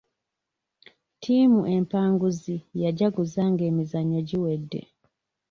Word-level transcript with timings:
Ttiimu 1.15 1.61
empanguzi 1.75 2.55
yajaguza 2.81 3.41
nga 3.51 3.63
emizannyo 3.69 4.19
giwedde. 4.29 4.81